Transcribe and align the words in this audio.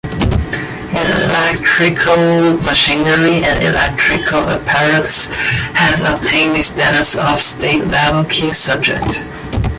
Electrical 0.93 2.53
Machinery 2.63 3.43
and 3.45 3.63
Electrical 3.63 4.39
Apparatus 4.49 5.35
has 5.75 6.01
obtained 6.01 6.55
the 6.55 6.63
status 6.63 7.15
of 7.19 7.37
state-level 7.37 8.23
key 8.23 8.51
subject. 8.51 9.27